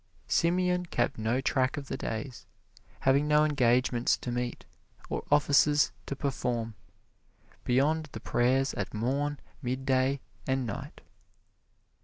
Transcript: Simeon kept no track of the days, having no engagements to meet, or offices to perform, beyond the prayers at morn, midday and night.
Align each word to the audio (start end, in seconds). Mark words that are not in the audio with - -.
Simeon 0.27 0.87
kept 0.87 1.19
no 1.19 1.41
track 1.41 1.77
of 1.77 1.87
the 1.87 1.95
days, 1.95 2.47
having 3.01 3.27
no 3.27 3.45
engagements 3.45 4.17
to 4.17 4.31
meet, 4.31 4.65
or 5.11 5.23
offices 5.31 5.91
to 6.07 6.15
perform, 6.15 6.73
beyond 7.65 8.09
the 8.13 8.19
prayers 8.19 8.73
at 8.73 8.95
morn, 8.95 9.39
midday 9.61 10.19
and 10.47 10.65
night. 10.65 11.01